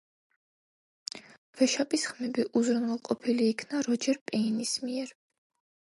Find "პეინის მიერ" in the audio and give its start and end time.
4.33-5.15